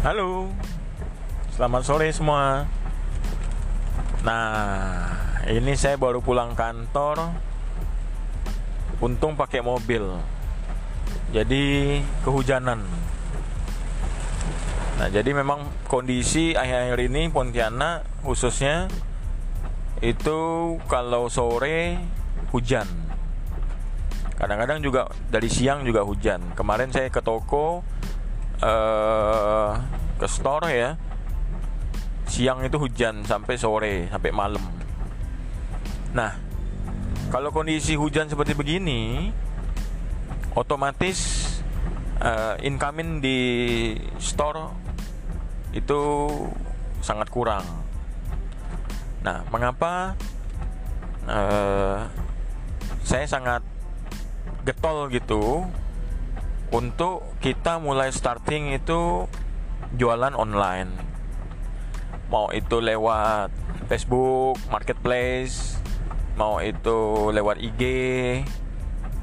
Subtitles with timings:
[0.00, 0.48] Halo,
[1.56, 2.64] selamat sore semua.
[4.24, 5.12] Nah,
[5.48, 7.36] ini saya baru pulang kantor.
[9.00, 10.04] Untung pakai mobil,
[11.32, 11.64] jadi
[12.20, 12.84] kehujanan.
[15.00, 18.92] Nah, jadi memang kondisi akhir-akhir ini Pontianak khususnya
[20.04, 21.96] itu kalau sore
[22.52, 22.99] hujan.
[24.40, 26.40] Kadang-kadang juga dari siang juga hujan.
[26.56, 27.84] Kemarin saya ke toko
[28.64, 29.72] uh,
[30.16, 30.96] ke store ya.
[32.24, 34.64] Siang itu hujan sampai sore sampai malam.
[36.16, 36.32] Nah
[37.28, 39.28] kalau kondisi hujan seperti begini
[40.56, 41.52] otomatis
[42.24, 43.38] uh, incoming di
[44.16, 44.72] store
[45.76, 46.32] itu
[47.04, 47.68] sangat kurang.
[49.20, 50.16] Nah mengapa
[51.28, 52.08] uh,
[53.04, 53.60] saya sangat
[54.70, 55.66] getol gitu
[56.70, 59.26] untuk kita mulai starting itu
[59.98, 60.94] jualan online.
[62.30, 63.50] Mau itu lewat
[63.90, 65.80] Facebook Marketplace
[66.40, 67.82] mau itu lewat IG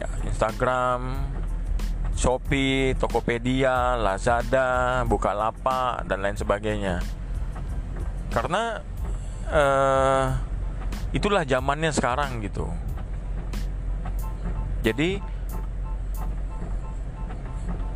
[0.00, 1.28] ya, Instagram
[2.16, 7.04] Shopee Tokopedia Lazada Bukalapak dan lain sebagainya.
[8.32, 8.80] Karena
[9.52, 10.26] uh,
[11.12, 12.64] itulah zamannya sekarang gitu.
[14.80, 15.20] Jadi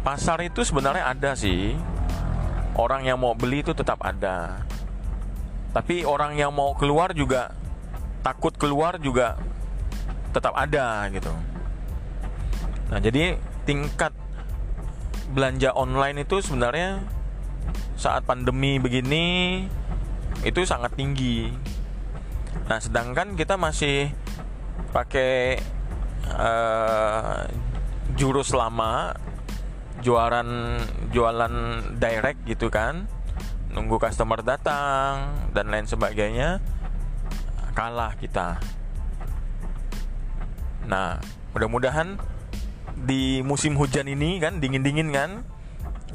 [0.07, 1.75] pasar itu sebenarnya ada sih.
[2.79, 4.63] Orang yang mau beli itu tetap ada.
[5.75, 7.51] Tapi orang yang mau keluar juga
[8.23, 9.35] takut keluar juga
[10.31, 11.35] tetap ada gitu.
[12.95, 13.35] Nah jadi
[13.67, 14.15] tingkat
[15.35, 17.03] belanja online itu sebenarnya
[17.99, 19.67] saat pandemi begini
[20.47, 21.51] itu sangat tinggi.
[22.71, 24.15] Nah sedangkan kita masih
[24.95, 25.59] pakai
[26.31, 27.43] uh,
[28.15, 29.26] jurus lama
[30.05, 30.49] jualan
[31.13, 31.55] jualan
[31.97, 33.09] direct gitu kan.
[33.73, 36.65] Nunggu customer datang dan lain sebagainya
[37.77, 38.57] kalah kita.
[40.89, 41.21] Nah
[41.53, 42.17] mudah-mudahan
[42.97, 45.45] di musim hujan ini kan dingin-dingin kan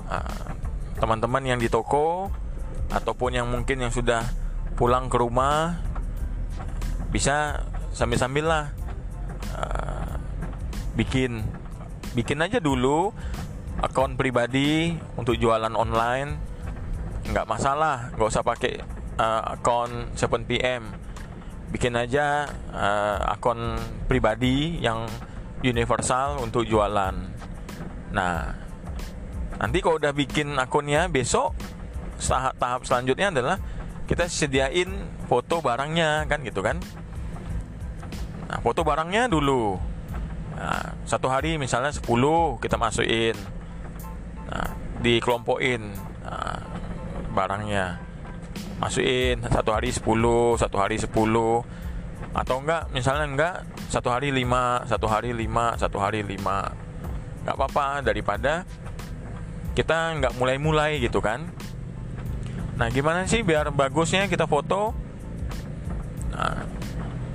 [0.10, 0.58] ah,
[0.98, 2.34] teman-teman yang di toko
[2.90, 4.26] ataupun yang mungkin yang sudah
[4.76, 5.78] pulang ke rumah
[7.14, 8.66] bisa sambil-sambil lah
[9.56, 10.16] uh,
[10.96, 11.44] bikin
[12.16, 13.12] bikin aja dulu
[13.80, 16.36] akun pribadi untuk jualan online
[17.32, 18.12] nggak masalah.
[18.12, 18.84] Nggak usah pakai
[19.16, 20.84] uh, akun 7pm
[21.72, 23.80] bikin aja uh, akun
[24.12, 25.08] pribadi yang
[25.64, 27.16] universal untuk jualan.
[28.12, 28.36] Nah
[29.62, 31.56] nanti kalau udah bikin akunnya besok
[32.20, 33.58] tahap, tahap selanjutnya adalah
[34.10, 34.90] kita sediain
[35.32, 36.76] foto barangnya kan gitu kan?
[38.52, 39.80] Nah foto barangnya dulu.
[40.52, 42.06] Nah, satu hari misalnya 10
[42.62, 43.34] kita masukin
[44.52, 44.70] nah,
[45.00, 45.82] dikelompokin.
[46.28, 46.60] Nah,
[47.32, 47.98] barangnya.
[48.78, 51.10] Masukin satu hari 10 satu hari 10
[52.32, 53.56] atau enggak misalnya enggak
[53.92, 56.40] satu hari 5 satu hari 5 satu hari 5
[57.44, 58.64] enggak apa-apa daripada
[59.78, 61.46] kita enggak mulai-mulai gitu kan.
[62.80, 64.98] Nah gimana sih biar bagusnya kita foto?
[66.34, 66.66] Nah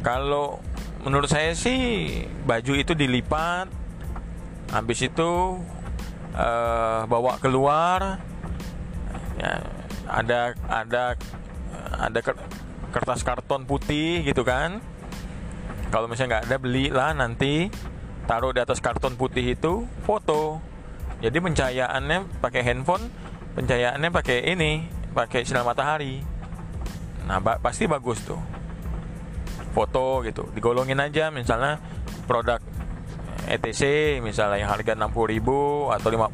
[0.02, 0.58] kalau
[1.06, 3.70] menurut saya sih baju itu dilipat
[4.74, 5.62] habis itu
[6.36, 8.20] uh, bawa keluar.
[9.36, 9.60] Ya,
[10.08, 11.04] ada ada
[11.96, 12.20] ada
[12.92, 14.80] kertas karton putih gitu kan.
[15.90, 17.68] Kalau misalnya nggak ada belilah nanti.
[18.26, 20.58] Taruh di atas karton putih itu foto.
[21.22, 23.06] Jadi pencahayaannya pakai handphone
[23.56, 24.84] pencahayaannya pakai ini
[25.16, 26.20] pakai sinar matahari.
[27.24, 28.38] Nah ba pasti bagus tuh.
[29.72, 31.32] Foto gitu digolongin aja.
[31.32, 31.80] Misalnya
[32.28, 32.60] produk
[33.46, 33.82] ETC
[34.20, 36.26] misalnya yang harga 60.000 atau 50.000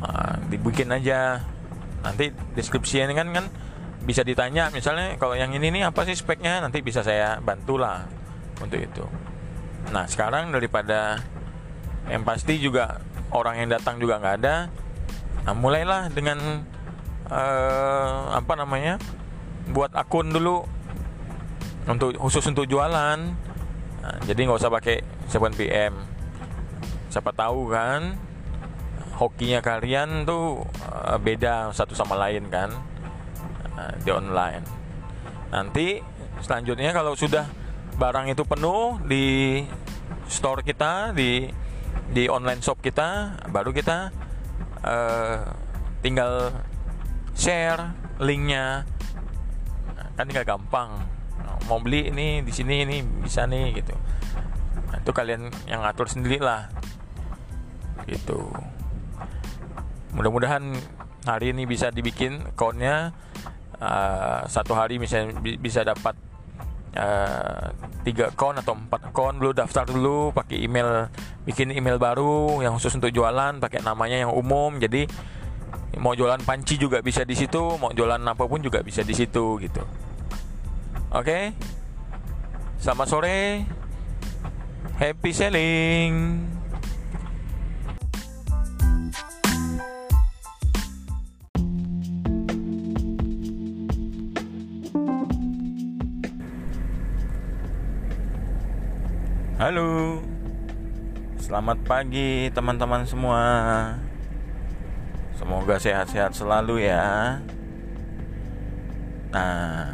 [0.00, 1.44] uh, dibikin aja.
[2.00, 3.46] Nanti deskripsinya kan kan
[4.00, 8.08] bisa ditanya misalnya kalau yang ini nih apa sih speknya nanti bisa saya bantulah
[8.56, 9.04] untuk itu.
[9.92, 11.20] Nah sekarang daripada
[12.08, 14.56] yang pasti juga orang yang datang juga nggak ada
[15.40, 16.64] nah mulailah dengan
[17.30, 19.00] uh, apa namanya
[19.70, 20.66] buat akun dulu
[21.88, 23.18] untuk khusus untuk jualan.
[24.00, 25.94] Nah, jadi nggak usah pakai 7 PM
[27.10, 28.18] siapa tahu kan
[29.18, 32.70] hokinya kalian tuh uh, beda satu sama lain kan
[33.76, 34.64] uh, di online.
[35.50, 36.00] Nanti
[36.40, 37.44] selanjutnya kalau sudah
[38.00, 39.60] barang itu penuh di
[40.30, 41.46] store kita di
[42.10, 44.10] di online shop kita baru kita
[44.82, 45.38] uh,
[46.00, 46.54] tinggal
[47.36, 47.92] share
[48.22, 48.88] linknya.
[50.16, 51.06] Kan tinggal gampang.
[51.68, 53.94] Mau beli ini di sini ini bisa nih gitu
[54.90, 56.68] nah, itu kalian yang atur sendiri lah.
[58.04, 58.50] Gitu.
[60.12, 60.74] Mudah-mudahan
[61.24, 63.14] hari ini bisa dibikin accountnya
[63.78, 66.18] uh, satu hari misalnya bisa dapat
[66.98, 67.70] uh,
[68.02, 69.38] tiga account atau empat account.
[69.38, 71.06] Dulu daftar dulu pakai email
[71.46, 74.82] bikin email baru yang khusus untuk jualan pakai namanya yang umum.
[74.82, 75.06] Jadi
[75.98, 79.58] mau jualan panci juga bisa di situ mau jualan apa pun juga bisa di situ
[79.62, 79.82] gitu.
[81.10, 81.26] Oke?
[81.26, 81.44] Okay?
[82.80, 83.38] selamat sore
[84.96, 86.44] happy selling
[99.60, 100.24] Halo,
[101.36, 103.44] selamat pagi teman-teman semua.
[105.36, 107.36] Semoga sehat-sehat selalu ya.
[109.36, 109.84] Nah,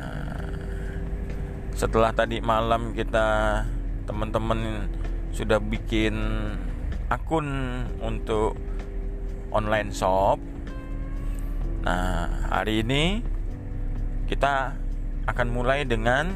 [1.75, 3.67] setelah tadi malam kita
[4.07, 4.87] teman-teman
[5.35, 6.15] sudah bikin
[7.13, 7.47] akun
[8.01, 8.57] untuk
[9.53, 10.41] online shop.
[11.87, 13.23] Nah, hari ini
[14.27, 14.75] kita
[15.27, 16.35] akan mulai dengan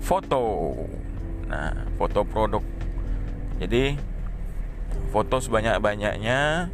[0.00, 0.72] foto.
[1.48, 2.64] Nah, foto produk.
[3.60, 3.96] Jadi
[5.12, 6.72] foto sebanyak-banyaknya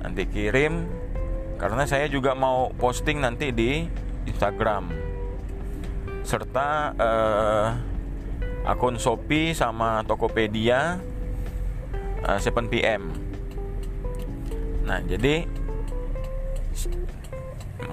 [0.00, 0.88] nanti kirim
[1.60, 3.84] karena saya juga mau posting nanti di
[4.24, 4.88] Instagram
[6.24, 7.68] serta uh,
[8.64, 11.00] akun Shopee sama Tokopedia
[12.24, 13.02] uh, 7pm.
[14.84, 15.46] Nah, jadi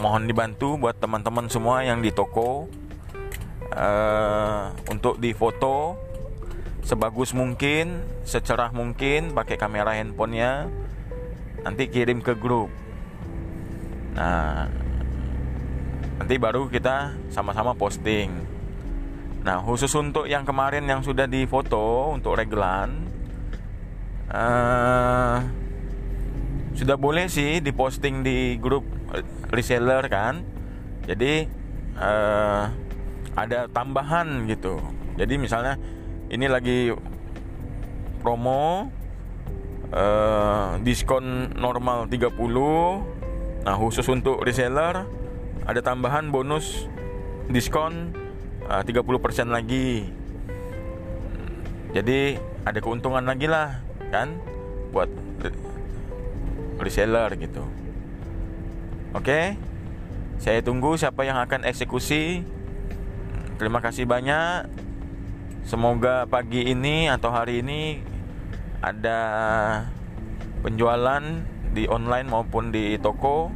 [0.01, 2.67] mohon dibantu buat teman-teman semua yang di toko
[3.73, 5.97] uh, untuk difoto
[6.87, 10.71] sebagus mungkin, secerah mungkin pakai kamera handphonenya.
[11.67, 12.71] Nanti kirim ke grup.
[14.15, 14.71] Nah,
[16.17, 18.56] nanti baru kita sama-sama posting.
[19.47, 23.07] Nah, khusus untuk yang kemarin yang sudah difoto untuk reglan,
[24.27, 25.39] uh,
[26.75, 28.83] sudah boleh sih diposting di grup
[29.55, 30.43] reseller kan.
[31.07, 31.47] Jadi
[31.95, 32.63] uh,
[33.37, 34.81] ada tambahan gitu
[35.13, 35.77] jadi misalnya
[36.33, 36.89] ini lagi
[38.21, 38.89] promo
[39.93, 42.33] uh, diskon normal 30
[43.65, 45.05] nah khusus untuk reseller
[45.69, 46.89] ada tambahan bonus
[47.53, 48.15] diskon
[48.67, 50.07] uh, 30% lagi.
[51.95, 52.35] Jadi
[52.67, 53.79] ada keuntungan lagi lah
[54.11, 54.35] kan?
[54.91, 55.09] Buat
[56.77, 57.63] reseller gitu.
[59.15, 59.57] Oke?
[60.37, 62.45] Saya tunggu siapa yang akan eksekusi.
[63.57, 64.69] Terima kasih banyak.
[65.65, 67.99] Semoga pagi ini atau hari ini
[68.79, 69.19] ada
[70.61, 71.23] penjualan
[71.73, 73.49] di online maupun di toko.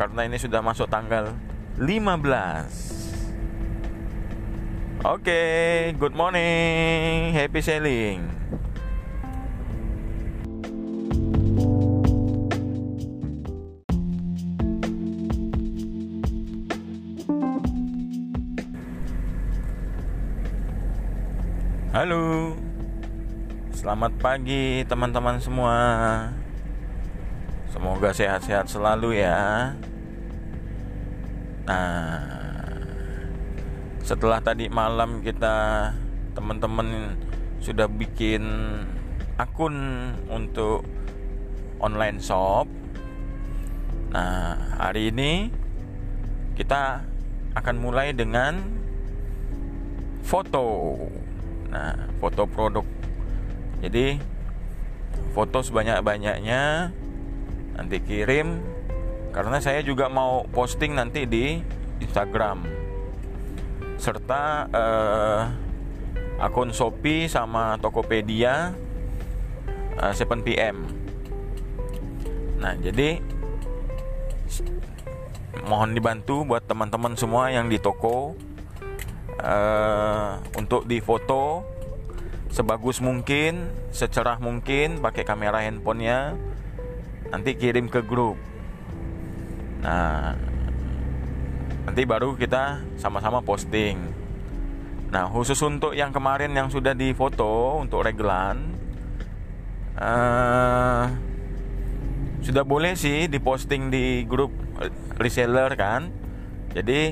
[0.00, 1.36] Karena ini sudah masuk tanggal
[1.76, 3.09] 15.
[5.00, 7.32] Oke, okay, good morning.
[7.32, 8.20] Happy selling.
[21.96, 22.52] Halo,
[23.72, 25.76] selamat pagi teman-teman semua.
[27.72, 29.72] Semoga sehat-sehat selalu ya.
[31.64, 32.39] Nah,
[34.00, 35.88] setelah tadi malam kita
[36.32, 37.16] teman-teman
[37.60, 38.42] sudah bikin
[39.36, 39.76] akun
[40.32, 40.84] untuk
[41.80, 42.68] online shop.
[44.10, 45.52] Nah, hari ini
[46.56, 47.04] kita
[47.56, 48.60] akan mulai dengan
[50.24, 50.96] foto.
[51.70, 52.86] Nah, foto produk.
[53.80, 54.20] Jadi
[55.32, 56.92] foto sebanyak-banyaknya
[57.78, 58.60] nanti kirim
[59.30, 61.62] karena saya juga mau posting nanti di
[62.02, 62.79] Instagram
[64.00, 65.40] serta uh,
[66.40, 68.72] akun Shopee sama Tokopedia
[70.00, 70.76] uh, 7pm.
[72.56, 73.20] Nah, jadi
[75.68, 78.32] mohon dibantu buat teman-teman semua yang di toko
[79.36, 81.68] uh, untuk difoto
[82.48, 86.34] sebagus mungkin, secerah mungkin pakai kamera handphonenya.
[87.30, 88.34] Nanti kirim ke grup.
[89.84, 90.34] Nah,
[91.90, 93.98] nanti baru kita sama-sama posting.
[95.10, 98.78] Nah, khusus untuk yang kemarin yang sudah difoto untuk reglan,
[99.98, 101.10] uh,
[102.46, 104.54] sudah boleh sih diposting di grup
[105.18, 106.14] reseller kan.
[106.70, 107.10] Jadi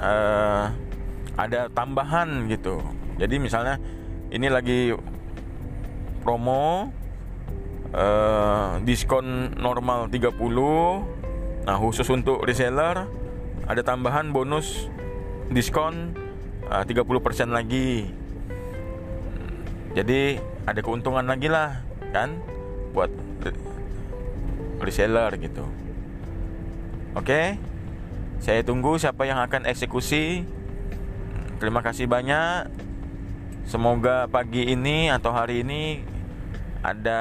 [0.00, 0.72] uh,
[1.34, 2.78] ada tambahan gitu
[3.18, 3.78] jadi misalnya
[4.30, 4.94] ini lagi
[6.22, 6.90] promo
[7.94, 10.34] uh, diskon normal 30
[11.64, 13.08] nah khusus untuk reseller
[13.64, 14.92] ada tambahan bonus
[15.48, 16.12] diskon
[16.68, 18.12] uh, 30% lagi.
[19.94, 20.36] Jadi
[20.68, 21.80] ada keuntungan lagi lah
[22.12, 22.36] kan?
[22.92, 23.10] Buat
[24.84, 25.64] reseller gitu.
[27.16, 27.56] Oke?
[28.42, 30.44] Saya tunggu siapa yang akan eksekusi.
[31.56, 32.68] Terima kasih banyak.
[33.64, 36.04] Semoga pagi ini atau hari ini
[36.84, 37.20] ada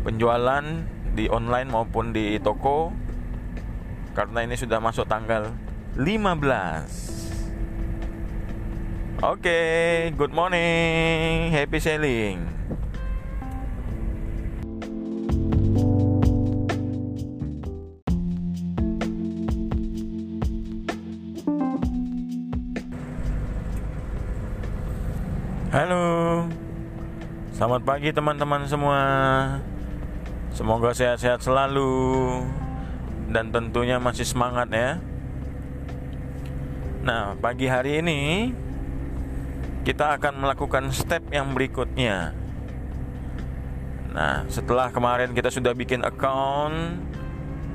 [0.00, 0.64] penjualan
[1.12, 3.03] di online maupun di toko
[4.14, 5.50] karena ini sudah masuk tanggal
[5.98, 7.04] 15
[9.24, 12.44] Oke, okay, good morning, happy selling.
[25.72, 26.44] Halo,
[27.56, 29.00] selamat pagi teman-teman semua.
[30.52, 32.44] Semoga sehat-sehat selalu
[33.28, 35.00] dan tentunya masih semangat ya.
[37.04, 38.52] Nah, pagi hari ini
[39.84, 42.32] kita akan melakukan step yang berikutnya.
[44.14, 46.96] Nah, setelah kemarin kita sudah bikin account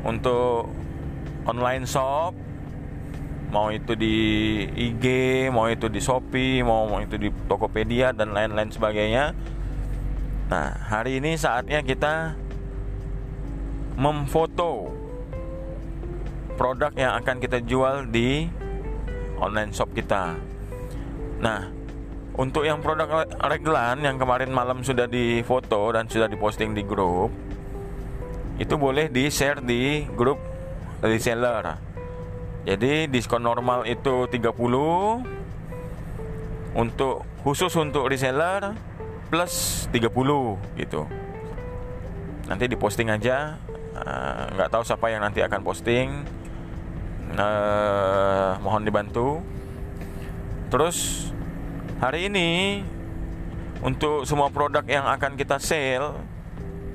[0.02, 0.74] untuk
[1.46, 2.34] online shop,
[3.54, 4.18] mau itu di
[4.74, 5.06] IG,
[5.54, 9.38] mau itu di Shopee, mau, mau itu di Tokopedia dan lain-lain sebagainya.
[10.50, 12.34] Nah, hari ini saatnya kita
[13.94, 14.99] memfoto
[16.60, 18.52] produk yang akan kita jual di
[19.40, 20.36] online shop kita.
[21.40, 21.72] Nah,
[22.36, 27.32] untuk yang produk reglan yang kemarin malam sudah difoto dan sudah diposting di grup
[28.60, 30.36] Itu boleh di-share di grup
[31.00, 31.80] reseller.
[32.68, 34.52] Jadi diskon normal itu 30
[36.76, 38.76] Untuk khusus untuk reseller
[39.32, 40.12] plus 30
[40.76, 41.08] gitu.
[42.52, 43.56] Nanti diposting aja
[43.96, 46.28] uh, nggak tahu siapa yang nanti akan posting
[47.36, 49.44] uh, Mohon dibantu.
[50.70, 51.30] Terus
[52.00, 52.80] Hari ini
[53.84, 56.16] untuk semua produk yang akan kita sale